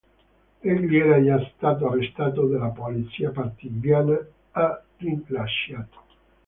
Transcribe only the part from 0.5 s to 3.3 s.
Egli era già stato arrestato dalla Polizia